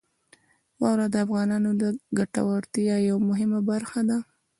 واوره 0.81 1.07
د 1.13 1.15
افغانانو 1.25 1.71
د 1.81 1.83
ګټورتیا 2.17 2.95
یوه 3.09 3.21
مهمه 3.29 3.59
برخه 3.69 4.01
ده. 4.09 4.17